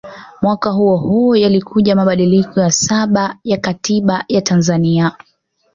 Mwaka 0.41 0.69
huohuo 0.69 1.35
yalikuja 1.35 1.95
mabadiliko 1.95 2.59
ya 2.59 2.71
saba 2.71 3.37
ya 3.43 3.57
Katiba 3.57 4.25
ya 4.27 4.41
Tanzania 4.41 5.11